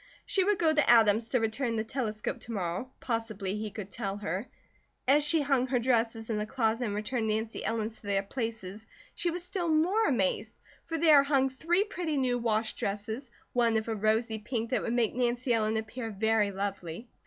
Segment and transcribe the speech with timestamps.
[0.25, 4.17] She would go to Adam's to return the telescope to morrow, possibly he could tell
[4.17, 4.47] her.
[5.07, 8.87] As she hung her dresses in the closet and returned Nancy Ellen's to their places
[9.13, 10.55] she was still more amazed,
[10.87, 14.91] for there hung three pretty new wash dresses, one of a rosy pink that would
[14.93, 17.07] make Nancy Ellen appear very lovely.